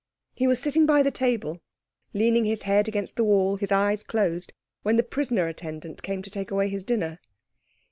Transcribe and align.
He 0.33 0.47
was 0.47 0.59
sitting 0.59 0.87
by 0.87 1.03
the 1.03 1.11
table, 1.11 1.61
leaning 2.11 2.43
his 2.43 2.63
head 2.63 2.87
against 2.87 3.17
the 3.17 3.23
wall, 3.23 3.57
his 3.57 3.71
eyes 3.71 4.01
closed, 4.01 4.51
when 4.81 4.95
the 4.95 5.03
prisoner 5.03 5.47
attendant 5.47 6.01
came 6.01 6.23
to 6.23 6.31
take 6.31 6.49
away 6.49 6.69
his 6.69 6.83
dinner. 6.83 7.19